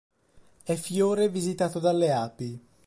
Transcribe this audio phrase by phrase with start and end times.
[0.63, 2.61] È fiore visitato dalle api.